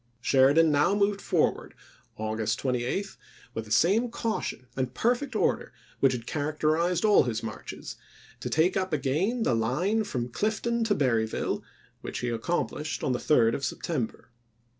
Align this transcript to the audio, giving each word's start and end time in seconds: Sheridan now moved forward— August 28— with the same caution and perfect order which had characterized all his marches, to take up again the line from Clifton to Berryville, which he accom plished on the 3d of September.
Sheridan 0.19 0.71
now 0.71 0.95
moved 0.95 1.21
forward— 1.21 1.75
August 2.17 2.57
28— 2.57 3.17
with 3.53 3.65
the 3.65 3.71
same 3.71 4.09
caution 4.09 4.65
and 4.75 4.95
perfect 4.95 5.35
order 5.35 5.73
which 5.99 6.13
had 6.13 6.25
characterized 6.25 7.05
all 7.05 7.21
his 7.25 7.43
marches, 7.43 7.97
to 8.39 8.49
take 8.49 8.75
up 8.75 8.93
again 8.93 9.43
the 9.43 9.53
line 9.53 10.03
from 10.03 10.29
Clifton 10.29 10.83
to 10.85 10.95
Berryville, 10.95 11.63
which 12.01 12.17
he 12.21 12.29
accom 12.31 12.67
plished 12.67 13.03
on 13.03 13.11
the 13.11 13.19
3d 13.19 13.53
of 13.53 13.63
September. 13.63 14.31